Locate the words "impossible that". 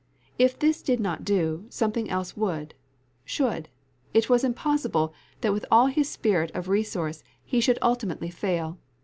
4.43-5.53